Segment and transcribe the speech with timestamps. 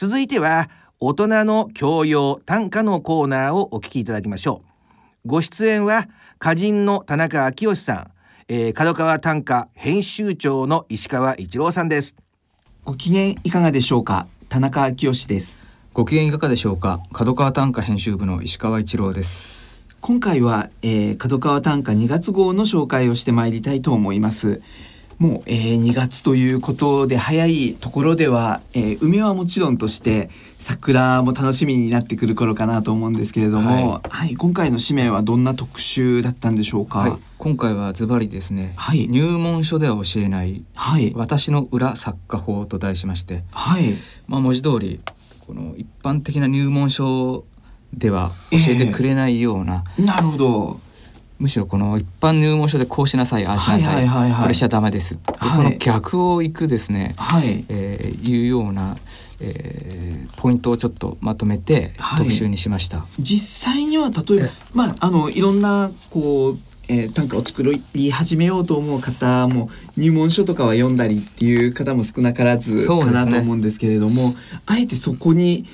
[0.00, 5.28] 続いては大人の教養短歌のコーナーをお聞きいただきましょう。
[5.28, 6.08] ご出演は
[6.40, 8.10] 歌人の田中昭義さん、
[8.48, 12.16] えー、角川短歌編集長の石川一郎さんです。
[12.86, 14.26] ご機嫌いかがでしょうか？
[14.48, 15.66] 田中昭義です。
[15.92, 17.02] ご機嫌いかがでしょうか？
[17.12, 19.82] 角川短歌編集部の石川一郎です。
[20.00, 24.62] 今回は、えー、角川短歌2月号の紹介をしてまいりたいと思います
[25.20, 43.94] もう、えー、2月ということで早いところでは、えー、梅はもちろんとして桜も楽しみになってくる頃かなと思うんですけれども、はい、はい、今回の使命はどんな特集だったんでしょうか、はい、今回はズバリですね、はい、入門書では教えない、はい、私の裏作家法と題しまして、はい、
[44.26, 45.02] まあ文字通り
[45.46, 47.44] この一般的な入門書
[47.92, 50.80] では教えてくれないような、えー、なるほど
[51.40, 55.14] むしろこの一般入門書でこうしなさいああしなさい,、これしちゃダメです。
[55.14, 57.64] で、その逆をいくですね、はい。
[57.68, 58.98] えー、いうような、
[59.40, 62.98] えー、ポイントをちょっとまとめて特集にしました。
[62.98, 66.58] はい、実際には例えばまああのいろんなこう
[66.92, 67.62] えー、短歌を作
[67.94, 74.36] り始めようと思う方も入門書とかは読んだりっていう方も少なからずかなと思うんですけれども、ね、
[74.66, 75.66] あえてそこに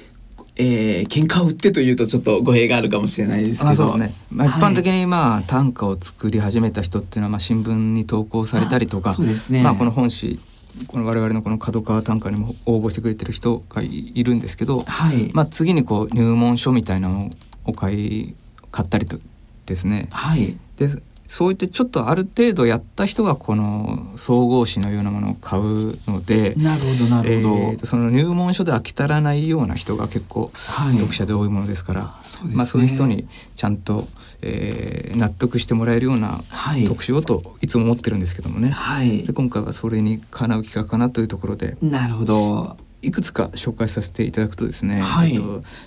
[0.59, 3.99] えー、喧嘩を売ってというとちょっと語弊があるかもしれないですけど。
[3.99, 10.41] ね、まあ、一般的にまあ短歌を作り始めた人っていうのはまあ新聞に投稿されたりとかそうですね、まあ、この本誌
[10.89, 17.31] この我々のこの角川短歌にも応募してくれてる人がいるんですけど、はい、まあ、次にこう入門書みたいなの
[17.65, 18.35] を買い
[18.71, 19.19] 買ったりと
[19.65, 20.89] ですね、はい、で
[21.29, 34.09] そういってちょっとある程度やった人がこの総合誌のようなものを買うのでなるほどなるほど、えー、その入門書で飽き足らないような人が結構読者で多いものですから、はい、まあ、そういう人にちゃんと、
[34.43, 36.43] えー、納得してもらえるような
[36.87, 41.77] 特集をといつも思ってるんですけどもね、はい、で今回はそれにかなう企画かなというところで。
[41.81, 45.41] なるほどいくつか紹介させていただくとですね、はい、えっ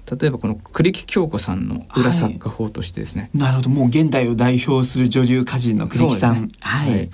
[0.06, 7.10] と、例えばこの栗木京子さんの裏作家法としてですね、はい、なるほどもう現代を代表する女流歌人の栗木さん、ね、はい、はい、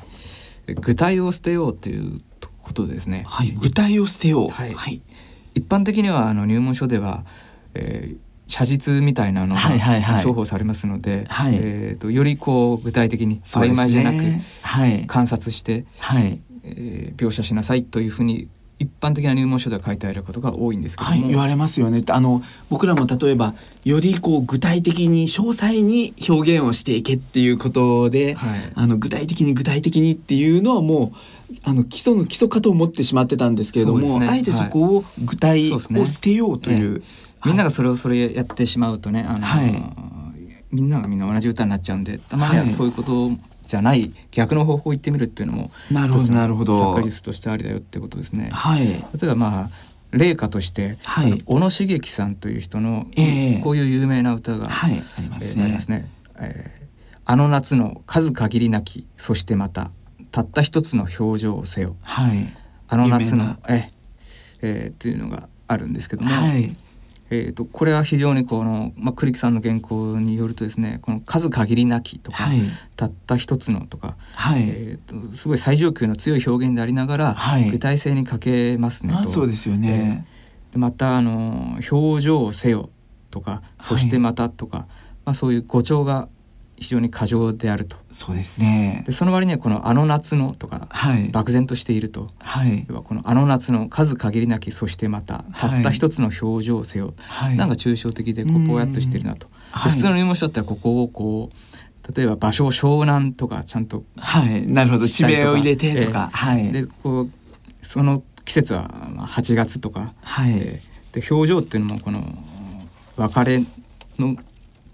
[0.76, 2.20] 具体を捨てようという
[2.62, 5.02] ことですね、はい、具体を捨てよう、はい。
[5.54, 7.24] 一般的にはあの入門書では、
[7.76, 8.18] えー、
[8.48, 14.18] 写実みたいなのが重宝されますので、はい、えーと、よりこう具体的に曖昧じゃなく、
[14.62, 16.40] はい、観察して、はい。
[16.68, 22.04] えー、描写しなさいというふうに一般的な入門書では書いてあることが多いんですけども、はい、言われますよね。
[22.10, 23.54] あの僕らも例えば
[23.84, 31.14] よりこう具体的に詳細に表現をしていけっていうことで、はい、あの具体的に具体的にっていうのはも
[31.50, 36.96] うあの基礎の基礎かと思ってしまってたんですけれども、ね、あえてそこを具体を捨てようという。
[36.96, 37.06] うね
[37.46, 39.46] みんながそれをそれやってしまうとねあの、
[40.72, 43.32] みんながみんな同じ歌になっちゃうんでたまにはそういうことを
[43.66, 46.34] じゃない逆の方法を言ってみるっていうのもなるほど。
[46.34, 46.94] なるほど。
[46.94, 48.50] 作家術としてありだよってことですね。
[48.52, 49.70] はい、例えばまあ
[50.12, 55.70] 例歌として、はい、小野茂樹さんという人の、えー、こういう有名な歌が、はい、ありますね。
[55.70, 56.10] えー、すね。
[56.38, 56.84] えー、
[57.26, 59.92] あの夏の数限りなきそしてまた
[60.32, 61.96] たった一つの表情をせよ。
[62.02, 62.54] はい、
[62.88, 63.88] あの夏のえ
[64.62, 66.76] えー、っていうのがあるんですけども、はい、
[67.30, 72.60] えーと、これは非常にこの、まあ、栗木さんの原稿によるとですねこの数限りなきとか、はい、
[72.96, 78.44] たった一つのとか、はい、えーと、すごい最上級の強い表現でありながら、はい、具体性に欠
[78.74, 79.28] けますねと。
[79.28, 80.28] そうですよね、
[80.74, 82.90] えー、またあの「表情をせよ」
[83.32, 84.86] とか「そしてまた」とか、
[85.26, 86.30] まあ、そういう語調が
[86.78, 87.98] 非常に過剰であると。
[88.12, 89.04] そうですね。
[89.06, 104.68] でその割にはこの「あの夏の」とか、はい、漠然としていると、はい、この「あの夏の数限りなきそしてまたたった一つの表情せよ」はい、なんか抽象的でこうぼやっとしてるなと、はい、普通の入門書だったらここをこう例えば場所湘南とかちゃんとはい。
[104.68, 105.08] なるほど。
[105.08, 107.30] 地名を入れてとか、えー、はい、でこう
[107.82, 110.54] その季節は8月とか、はい。
[110.54, 112.22] えー、で表情っていうのもこの
[113.18, 113.64] 別れ
[114.20, 114.36] の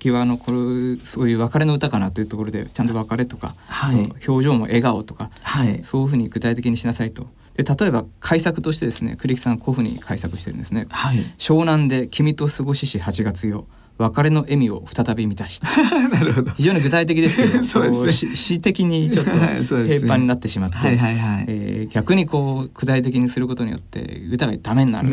[0.10, 7.28] 際のこれそういう別れの歌かなというところでちゃんと別れとか、はい、表情も笑顔とか、はい、そういうふうに具体的にしなさいと。
[7.56, 10.88] で例えば改作としてですね栗木さんこういうふうに改作してるんですね。
[10.90, 13.68] はい、湘南で君と過ごしし8月よ
[13.98, 15.68] 別れの笑みを再び満たした。
[16.10, 16.52] なるほど。
[16.52, 21.46] 非常に具体的ですけど そうです、ね、詩的にちょっと平板になってしまって、はいはいはい。
[21.48, 25.10] えー、逆にこう具体的にすることによって歌がダメになる。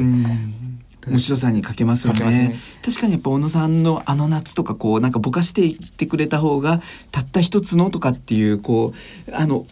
[1.08, 8.92] 面白さに欠けますよね、ね、確かにやっぱ小野さんのあの夏とかこうなんかぼかしていってくれた方がたった一つのとかっていうこ
[9.28, 9.66] うあの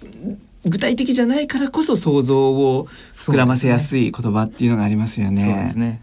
[0.65, 5.45] 具体的じゃないからこそ想像を膨らませやすい言葉っていうのがありますよね。
[5.45, 6.03] そうですね。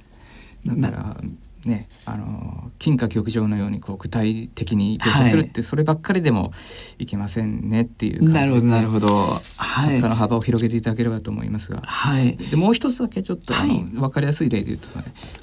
[0.66, 1.18] だから
[1.66, 6.52] ねあの金貨玉状のようにこう具体的に描写するって、そればっかりでも
[7.00, 9.08] いけませんねっていう感じで、なるほどなるほど。
[9.08, 9.42] はい。
[9.58, 11.82] 作家の幅を広げていただければと思いますが。
[11.84, 12.38] はい。
[12.38, 14.88] でもう一つだけちょっと、はいあの分かりやすい例で言うと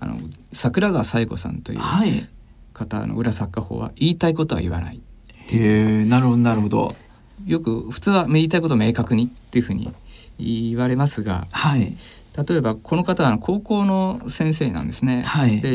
[0.00, 0.18] あの
[0.52, 2.10] 桜川彩子さんというはい。
[2.72, 5.02] 方の裏作家法は言いたいことは言わない
[5.48, 6.94] へえ、なるほどなるほど。
[7.46, 9.92] よく普通は言いたいことを明確にっていうふうに
[10.38, 11.96] 言われますがはい。
[12.36, 15.22] 例えばこの方は高校の先生なんですね。
[15.22, 15.70] はいで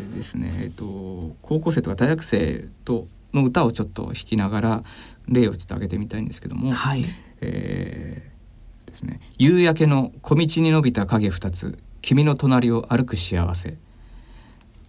[0.00, 4.84] ですね、えっと、高校生とか大学生との歌をちょっと弾きながら
[5.26, 7.04] 例をちょっと挙げてみたいんですけども、はい。
[7.40, 8.34] えー
[8.94, 13.76] ですね「夕焼けの小道に伸びた影二つ君の隣を歩く幸せ」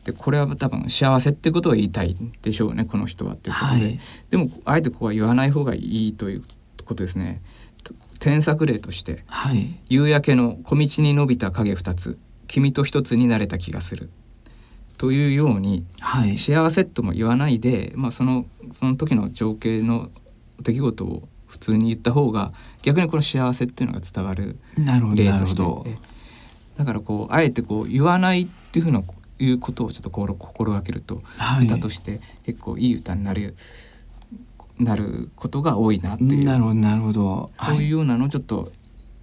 [0.06, 4.00] でこれは多分幸せってことを言いたいでしょうねこの人はっていうことで、はい
[4.30, 6.44] でもあえてここは言わない方がいいという
[6.86, 7.42] ことですね。
[8.25, 9.80] 添削例としてはい。
[9.88, 12.18] 夕焼けの小道に伸びた影二つ
[12.48, 14.10] 君と一つになれた気がする
[14.98, 16.39] というようにはい。
[16.39, 20.10] 幸せとも言わないで、まあ、そのその時の情景の
[20.60, 22.51] 出来事を普通に言った方が
[22.81, 25.62] 逆にこの幸せっていうのが伝わるなるほど例として。
[26.77, 29.04] だからこうあえてこう言わないっていうふうな
[29.38, 33.56] いうことをちょっと心心がけると、はい歌として結構いい歌になる
[34.80, 36.44] なることが多いなっていう。
[36.44, 37.51] なるほどなるほど。
[37.60, 38.72] そういうようなのをちょっと,、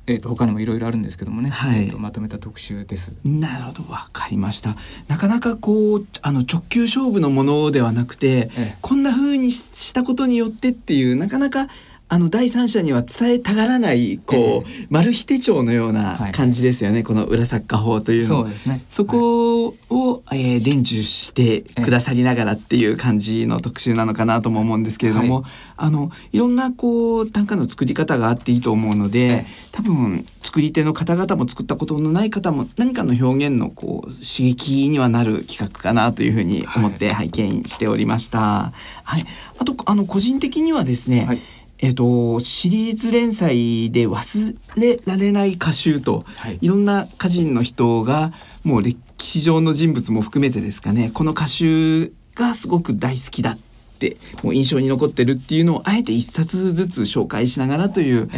[0.07, 1.85] えー、と他にもいろいろあるんですけどもね、はい。
[1.85, 3.13] えーとまとめた特集です。
[3.25, 4.77] なるほどわかりました。
[5.09, 8.77] なかなかこうあの直球勝負のものではなくて、ええ。
[8.81, 11.69] こんな風にししたことによってっていうなかなか
[12.13, 16.33] あの第三者には伝えたがらないこう、えマル秘手帳のようなはい。
[16.33, 18.85] 感じですよね、この裏作家法というのそうですね。
[18.91, 25.45] そこを、えー伝授してくださりながらっていう感じの特集なのかなとも思うんですけれども、はい
[25.79, 29.47] あのいろんなこう短歌の作り方があっていいと思うので、ええ。
[29.73, 38.73] 多分作り手の方々も作ったことのない方も何かの表現のこう刺激にはなる企画かなというふうに思って拝見しておりました。
[39.03, 39.25] はい、
[39.59, 41.41] あとあの個人的にはですね、はい
[41.83, 46.59] えっとシリーズ連載で忘れられない歌集と、はい。
[46.61, 48.33] いろんな歌人の人が
[48.63, 53.59] もう歴史上の人物も含めてですかねこの歌集がすごく大好きだっ
[53.99, 58.31] てもう印象に残ってるっていうのをあえて一冊ずつ紹介しながらという、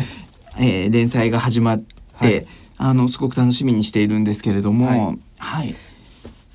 [0.59, 2.47] えー連載が始まって、はい。
[2.77, 5.19] あのすごく楽しみにしているんですけれども、はい。
[5.39, 5.75] はい、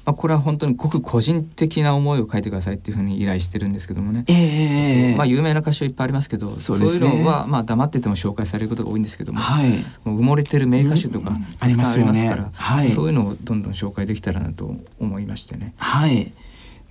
[0.09, 4.25] まあ、これは本当にごく個人的な思いを書いてくださいっていうふうに依頼してるんですけどもね。
[4.27, 9.69] ええまあ有名な歌詞はいっぱいありますけどそそうねいうのはまあ黙ってても紹介されることが多いんですけども、はい
[10.03, 15.75] もう埋もれてる名歌手とかありますから、ねはいそういうのをどんどん紹介できたらなと思いましてね。
[15.77, 16.31] はい。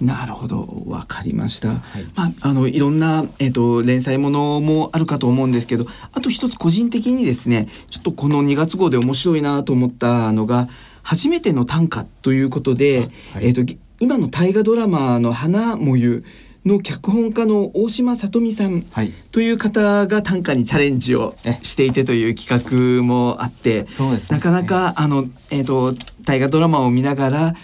[0.00, 1.70] なるほど、わかりました。
[1.70, 1.79] はい
[2.15, 5.87] まあ、あのいろんな、えっ、と、連載ものもあるかと思うんですけど。
[6.12, 10.69] あと一つ個人的にですね、ちょっとこの2月号で面白いなと思ったのが。
[11.08, 16.22] 初めての短歌ということで、はいえっ、と、ぎ今の大河ドラマの花もゆ。
[16.66, 23.88] の脚本家の大島さとみさんはいという方が短歌にチャレンジをえしていてという企画もあってね
[24.28, 25.94] なかなかあの、えー、と
[26.25, 27.55] 大河ドラマを見ながら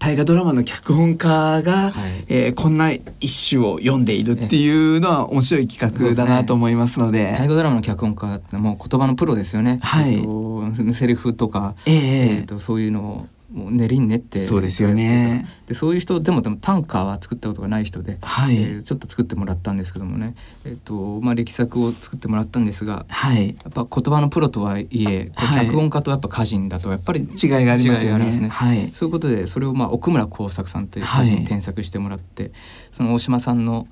[0.00, 1.28] 大河ドラマの脚本家
[1.62, 7.32] が、はいえーこんな一首を読んでいるっていうのは面白い企画だなと思いますので。
[7.38, 9.78] 大河ドラマの脚本家ってもう言葉のプロですよね。
[9.82, 11.96] はいえっとセリフとか、ええ
[12.36, 15.44] えっとそういうのをもう練りに練ってそうですよね。
[15.66, 18.56] でそういう人でもでも短歌は作ったことがない人で、はい。
[18.56, 23.48] えーちょっと作ってもらったんですけどもね、えっとまあ、力作を作ってもらったんですがはい。
[23.48, 25.66] やっぱ言葉のプロとはいえはい。
[25.66, 28.26] 脚本家とやっぱ歌人だとやっぱり違いがありますよね。
[28.26, 28.90] 違いがありはい。
[28.92, 32.52] そういうことでそれをまあ奥村耕作さんという歌人に添削してもらって、
[32.92, 33.88] その大島さんの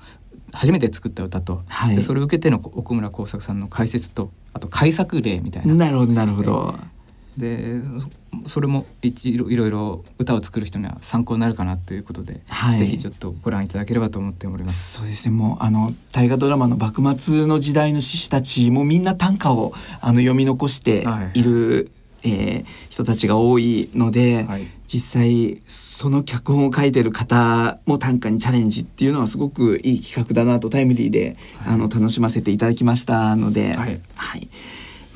[0.53, 1.97] 初めて作った歌と、はい。
[1.97, 5.75] でそれを受けての奥村耕作さんの解説とあと改作例みたいな。
[5.75, 6.75] なるほどなるほど。
[7.39, 8.09] でそ
[8.47, 12.79] それも一いろいろいろ歌を作る人には参考になるかなということで、はい。
[12.79, 14.99] ぜひちょっとご覧いただければと思っております。
[14.99, 15.35] そうですね。
[15.35, 21.05] もうあの大河ドラマの幕末の時代の志士たちもみんな短歌をあの読み残して
[21.35, 21.43] い。
[21.43, 21.91] る、
[22.25, 24.67] えー人たちが多いので、はい。
[24.89, 31.75] 実際その脚本を書いてる方も短歌にチャレンジっていうのはすごくいい企画だなとタイムリーで、はい。
[31.75, 34.01] あの楽しませていただきましたので、はい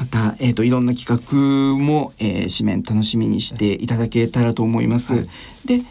[0.03, 5.15] また、えー、といろんな企画も、えー、紙面楽しみにしていただけたらと思います。
[5.15, 5.29] はい。
[5.65, 5.83] で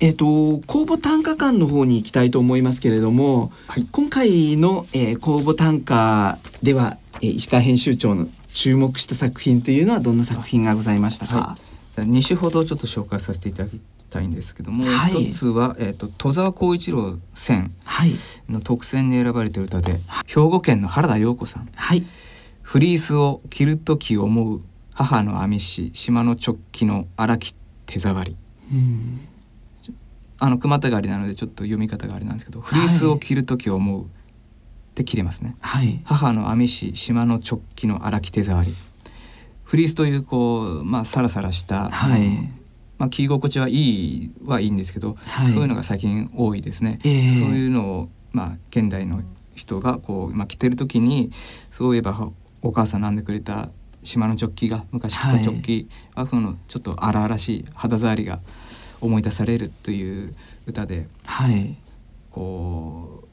[0.00, 3.86] えー、と公募短歌館の方に行きたいと思いますけれども、はい。
[3.90, 11.58] 今回の、えー、公募短歌では、えー石川編集長の注目した作品というのはどんな作品がございましたか、は
[11.96, 15.24] 2種ほどちょっと紹介させていただきたいんですけども、はい。
[15.24, 18.12] 一つは、えー、と戸沢光一郎選はい。
[18.48, 21.68] の特選に選ばれている歌で兵庫県の原田陽子さん。
[21.74, 22.06] はい
[22.68, 24.60] 「フリースを着る時思う
[24.92, 27.54] 母の編みし島の直帰の荒き
[27.86, 28.36] 手触り。
[28.70, 29.20] うん」
[30.38, 34.06] あの熊田狩りなのでちょっと読み方があれなんですけど「フリースを着る時を思う」っ
[34.94, 35.56] て切れますね。
[35.60, 38.74] はい、母の網師島の直帰の荒木手触り。
[39.64, 42.50] フリースというこうまあサラサラした、はい、
[42.98, 46.98] まあ、着心地はいいはいいんですけど、はい、そういうのが最近多いですね。
[47.02, 49.22] えー、そういうのを、まあ、現代の
[49.54, 51.30] 人がこう、まあ、着てる時に
[51.70, 52.30] そういえば
[52.62, 53.70] お母さんなんでくれた
[54.02, 58.40] 島の直帰が昔着た直帰は、そのちょっと荒々しい肌触りが
[59.00, 60.34] 思い出されるという
[60.66, 61.76] 歌で、はい、
[62.30, 63.27] こう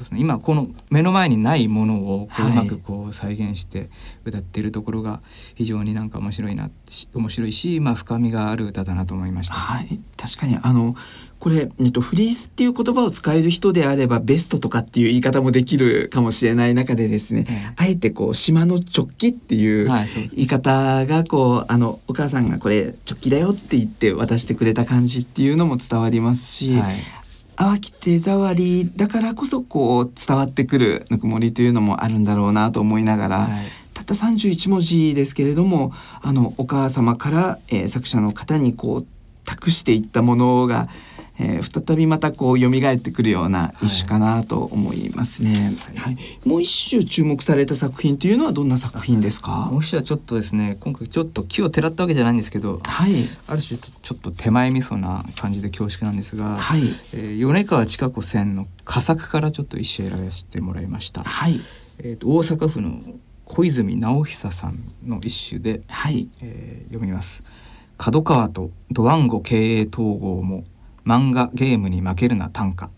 [0.00, 0.20] ですね。
[0.20, 3.90] 今この目の前にないものをこううまくこう再現して
[4.24, 5.20] 歌っているところが
[5.54, 6.70] 非常になんか面白いな
[7.14, 9.54] 面白いし、まあ、深みがある歌だなと思いました。
[9.54, 10.96] はい、確かにあの
[11.38, 26.96] これ、えっと、フリースっていう言葉を使える人であればベストとかっていう言い方もできるかもしれない中でですね、あえてこう島の直帰っていう言い方がこうあのお母さんがこれ直帰だよって言って渡してくれた感じっていうのも伝わりますし、はい
[27.60, 39.06] 淡き手触りだからこそこう伝わってくるぬくもりというのもあるんだろうなと思いながら、はい、たった31文字ですけれどもあのお母様から、えー、作者の方にこう
[39.44, 40.88] 託していったものが
[41.42, 49.68] えー、再びまたこう蘇ってくるような一種かなと思いますね、はい、はい、もう一種注目された作品というのはどんな作品ですか？
[49.72, 53.12] もう一種はちょっとですね今回ちょっと木をてらったわけじゃないんですけど、はい、
[53.46, 56.80] ある種ちょっと手前味噌な感じで恐縮なんですが、はい、
[57.14, 61.60] えー、米川千佳子線の佳作からちょっと一首選ばせてもらいました、はい。
[61.98, 63.00] えーと、大阪府の
[63.44, 66.28] 小泉直久さんの一首で、はい。
[66.42, 67.42] えー、読みます。
[67.98, 70.64] 角川とドワンゴ経営統合も
[71.04, 72.90] 漫画ゲームに負けるな短歌。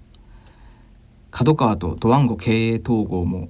[1.31, 3.49] 角川とドワンゴ経営統合も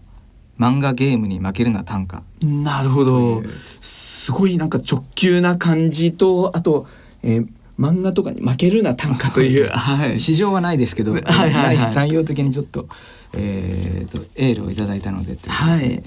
[0.59, 2.23] 漫画ゲームに負けるな短歌。
[2.45, 3.43] なるほど。
[3.81, 6.87] すごいなんか直球な感じとあと、
[7.23, 12.87] えー、漫画とかに負けるな短歌という、はい、市場はないですけど、 はいはいはい、内容的にちょっと,、
[13.33, 16.03] えーと、エールをいただいたのではい、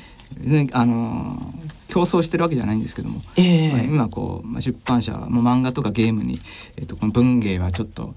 [0.71, 6.39] あのー競争してるわけじゃないんですけども、えー、まあ、今こう、まあ、出版社はもう漫画とかゲームに、
[6.75, 8.15] えーと、この文芸はちょっと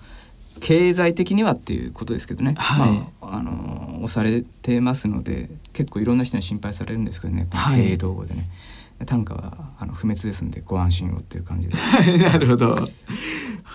[0.61, 8.49] 経済的にはっていうことですけどね、はい、まあ、あの押されてますので結構いろんな人に心配されるんですけどね、経営道具でね。
[9.07, 11.77] 単価はあの不滅ですんでご安心をっていう感じで。
[12.19, 12.71] なるほど。
[12.71, 12.89] わ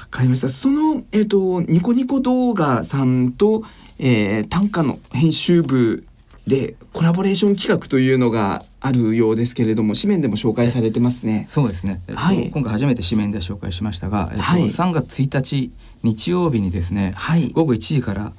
[0.09, 0.49] かりました。
[0.49, 3.63] そのえっ、ー、とニコニコ動画さんと、
[3.99, 6.05] えー、短歌の編集部
[6.45, 11.45] でコラボレーション企画というのがあるようですけれども紙面でも紹介されてますね。
[11.47, 15.71] そうですね、えっと、はい、今回初めて紙面で紹介しましたが、えっとはい、3月1日
[16.03, 18.33] 日曜日にですね、はい、午後1時から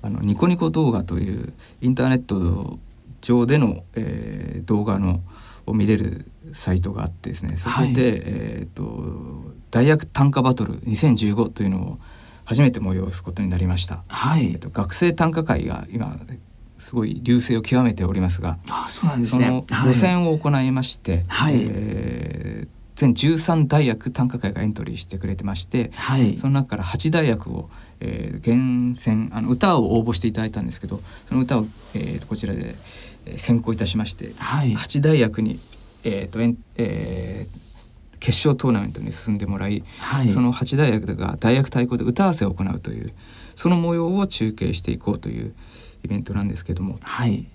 [0.00, 2.78] あのニコニコ動画というインターネット
[3.20, 5.20] 上での、えー、動画の
[5.66, 11.98] を見れるサイトがあってですねそこで、はい、えーと、大学短歌バトル2015というのを
[12.44, 14.02] 初めて催すことになりました。
[14.08, 14.52] はい。
[14.52, 16.18] えーと、学生短歌会が今
[16.82, 19.64] すごい流星を極めておりますがあそうなんですね。
[19.68, 27.70] その予選を行いまして、はい、えー、全13大学短歌会がエントリーしてくれてまして、はい、その中から8大学を、
[28.00, 32.76] えー、厳選あの歌を応募していただいたんですけどその歌を、えー、こちらで
[33.36, 35.60] 選考いたしまして、はい、8大学に、
[36.02, 43.12] えーとええー、決勝トーナメントに進んでもらい、はい、その8大学が大学対抗で歌合わせを行うという
[43.54, 45.54] その模様を中継していこうという
[46.04, 47.46] イベントなんですけども、はい、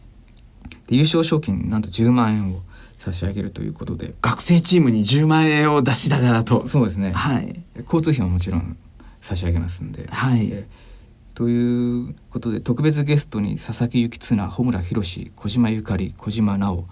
[0.87, 2.61] で優勝賞金なんと10万円を
[2.97, 4.13] 差し上げるということで。
[4.21, 6.67] 学生チームに10万円を出しながらと。
[6.67, 8.77] そうですね、はい、交通費ももちろん
[9.21, 10.07] 差し上げますんで。
[10.07, 10.65] はい。
[11.35, 16.87] ということで特別ゲストに佐々木幸綱穂村弘小島ゆかり小島直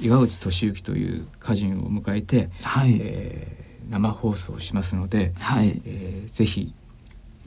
[0.00, 2.98] 岩内俊之という歌人を迎えて、はい。
[3.00, 5.82] えー、生放送しますので、はい。
[5.84, 6.72] えー、ぜひ、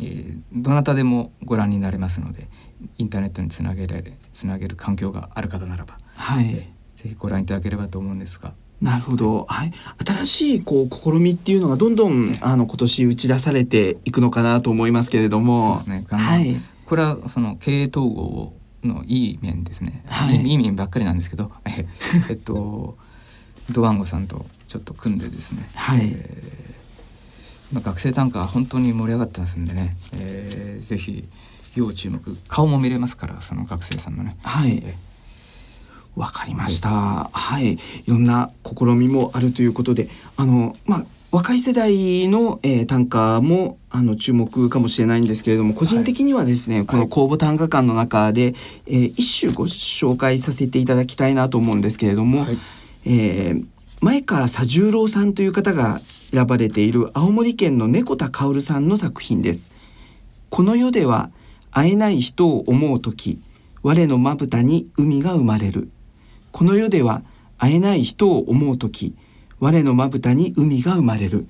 [0.06, 2.48] えー、どなたでもご覧になれますので
[2.98, 8.54] インターネットにつなげられつなげる環境がある方ならば、はい、えー、ぜひご覧いただければと思うんですが。
[8.82, 9.72] なるほど、はい、
[10.06, 16.18] 新しいこう試みっていうのがどんどんあの今年打ち出されていくのかなと思いますけれども、そうですね。
[16.18, 20.04] はい、これはその経営統合のいい面ですね。
[20.08, 21.52] はい、いい面ばっかりなんですけど、
[22.30, 22.98] えっと
[23.72, 25.70] ドワンゴさんとちょっと組んでですね。
[25.76, 26.02] はい。
[26.14, 26.73] えー、
[27.74, 31.28] まあ学生単価本当に盛り上がってますんでね、えー、ぜひ
[31.76, 34.38] 要注目顔も見れますからその学生さんのね。
[34.44, 34.84] はい。
[34.86, 35.14] えー
[36.16, 36.90] わかりました。
[37.34, 48.54] はい、いろんな試みもあるということで、あのまあ若い世代の、えー、短歌もあの注目かもしれないんですけれども個人的にはですね、はい、この公募短歌館の中で、
[48.86, 52.60] えー、一首ご紹介させていただきたいなと思うんですけれども、はい、
[53.06, 53.66] えー、
[54.02, 56.02] 前川佐十郎さんという方が
[56.34, 59.72] 選ばれている青森県の猫田薫さんの作品です。
[60.50, 61.30] この世では
[61.72, 63.42] 会えない人を思う時
[63.82, 65.90] 我のまぶたに海が生まれる
[66.52, 67.24] この世では
[67.58, 69.16] 会えない人を思う時
[69.60, 71.48] 我のまぶたに海が生まれる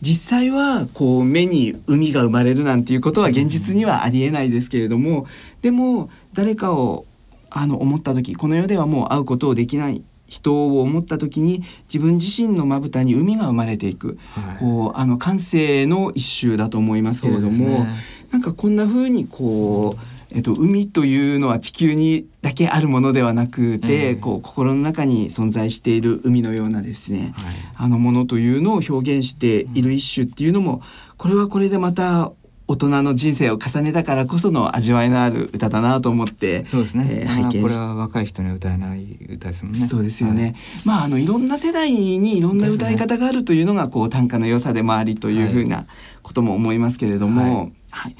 [0.00, 5.26] 実際はこう目に海が生まれるなんていうことは現実にはありえないですけれども
[5.62, 7.04] でも誰かを
[7.50, 17.88] あの思った時この世ではもう会うことをできない人を思った時に自分自身のまぶたに海が生まれていく、はい、こうあの感性の一種だと思いますけれども、ね、
[18.32, 20.16] なんかこんな風にこう。
[20.32, 30.82] えっと、海というのは地球にだけあるものではなくて、えー、こう心の中に存在している海のようなですね、はい、あのものというのを表現している一種っていうのも
[31.16, 32.32] これはこれでまた
[32.68, 39.64] 大人の人生を重ねたからこその味わいのある歌だなと思ってそうですね、えー、拝見これは若い人に歌えない歌です。
[39.64, 40.54] もんねそうですよね、はい、
[40.84, 45.86] まああのいろんな世代にいろんな歌い方があるというのがこう短歌の良さでもありというふうな
[46.22, 48.16] ことも思いますけれども、はい、はい。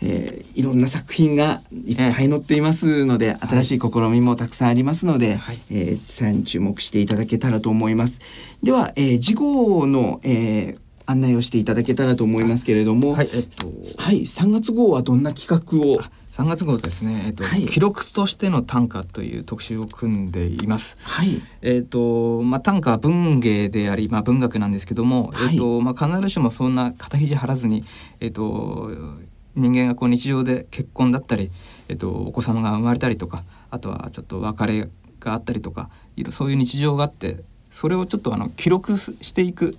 [0.00, 8.20] えー、いろんな作品がいっぱい載っていますので、えー、新しい試みもたくさんありますので、はい、えー、さらに注目していただけたらと思います。
[8.62, 16.00] では、えー、次号の、えー、案内をしていただけたらと思いますけれども、はい、えっと、はい、3月号はどんな企画を
[16.36, 20.96] ？3月号ですね、えっと、はい、記録としての短歌という特集を組んでいます。
[21.00, 21.42] はい。
[21.62, 27.84] えっと、まあ、短歌は文芸であり、まあ、文学なんですけども、はい、えっと、まあ、必ずしもそんな肩肘張らずに、
[28.20, 28.90] えっと、
[29.56, 31.50] 人間がこう日常で結婚だったり、
[31.88, 34.88] えっと、お子様が生まれたりとか、あとはちょっと別れ
[35.18, 35.90] があったりとか、
[36.28, 37.38] そういう日常があって、
[37.70, 39.76] それをちょっとあの記録していく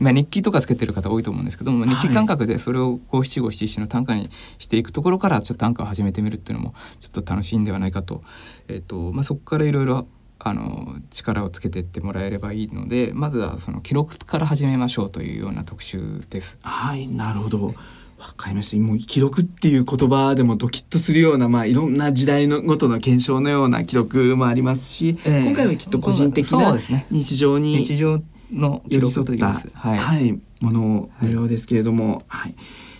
[0.00, 8.22] まあ、日記とかつけてる方多いと思うんですけども、日記感覚でそれを五七五七七の短歌にしていくところからちょっと短歌を始めてみるっていうのもちょっと楽しいんではないかと,、
[8.68, 10.06] えーとまあ、そこからいろいろ
[10.38, 16.58] あの力をつけていってもらえればいいのでまずはその記録から始めましょうというような特集です。
[16.62, 17.74] はいなるほど。
[18.18, 18.82] わかりました。
[18.82, 26.74] もう記録っていう言葉でもドキッとするような、まあ、いろんな時代のごとの検証のような記録もありますし、えー、今回はきっと個人的な
[27.10, 28.22] 日常に、日常
[28.52, 32.54] の寄り添った、はい、はい、もののようですけれども、はい、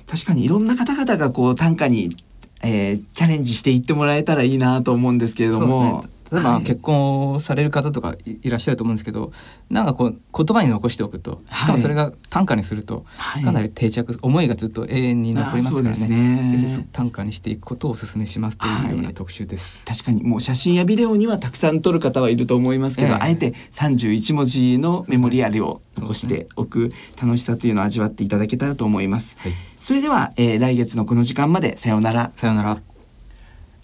[0.07, 2.17] 確かにいろんな方々がこう短歌に、
[2.62, 6.04] えー、チャレンジしていってもらえたらいいなと思うんですけれども。
[6.32, 9.32] 例えば結婚される方とかいらっしゃると思うんですけど、
[9.71, 13.04] なんかこう言葉に残しておくとしかもそれが短歌にすると
[13.45, 16.08] かなり定着、はい、思いがずっと永遠に残りますからね。
[16.08, 16.56] ね。
[16.56, 32.30] ぜひ短歌にしていくことをお勧めしますというような特集です、はい、確かにもう写真やビデオにはたくさん撮る方はいると思いますけど、えー、あえて31文字のメモリアルを残しておく楽しさというのを味わっていただけたらと思います、はい、それでは、えー、来月のこの時間までさようなら。
[32.34, 32.80] さようなら。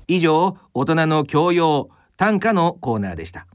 [0.09, 1.89] 以上大人の教養
[2.23, 3.49] 短歌のコーナーでした。